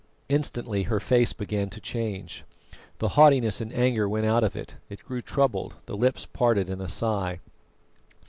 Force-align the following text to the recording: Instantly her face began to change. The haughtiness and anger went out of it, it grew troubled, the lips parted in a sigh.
Instantly 0.29 0.81
her 0.85 0.99
face 0.99 1.31
began 1.31 1.69
to 1.69 1.79
change. 1.79 2.43
The 2.97 3.09
haughtiness 3.09 3.61
and 3.61 3.71
anger 3.71 4.09
went 4.09 4.25
out 4.25 4.43
of 4.43 4.55
it, 4.55 4.77
it 4.89 5.03
grew 5.05 5.21
troubled, 5.21 5.75
the 5.85 5.95
lips 5.95 6.25
parted 6.25 6.71
in 6.71 6.81
a 6.81 6.89
sigh. 6.89 7.39